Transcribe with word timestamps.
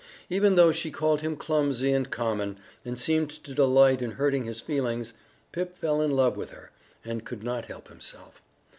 Even 0.31 0.55
though 0.55 0.71
she 0.71 0.89
called 0.89 1.21
him 1.21 1.35
clumsy 1.37 1.91
and 1.91 2.09
common, 2.09 2.57
and 2.83 2.99
seemed 2.99 3.29
to 3.29 3.53
delight 3.53 4.01
in 4.01 4.13
hurting 4.13 4.45
his 4.45 4.59
feelings, 4.59 5.13
Pip 5.51 5.75
fell 5.75 6.01
in 6.01 6.09
love 6.09 6.35
with 6.35 6.49
her 6.49 6.71
and 7.05 7.23
could 7.23 7.43
not 7.43 7.67
help 7.67 7.87
himself. 7.87 8.41